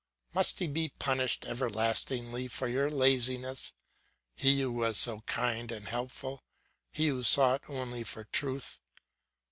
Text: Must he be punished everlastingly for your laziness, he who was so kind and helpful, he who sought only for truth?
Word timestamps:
Must 0.33 0.57
he 0.57 0.65
be 0.65 0.93
punished 0.97 1.45
everlastingly 1.45 2.47
for 2.47 2.67
your 2.67 2.89
laziness, 2.89 3.71
he 4.33 4.59
who 4.61 4.71
was 4.73 4.97
so 4.97 5.19
kind 5.27 5.71
and 5.71 5.87
helpful, 5.89 6.41
he 6.91 7.09
who 7.09 7.21
sought 7.21 7.61
only 7.69 8.03
for 8.03 8.23
truth? 8.23 8.79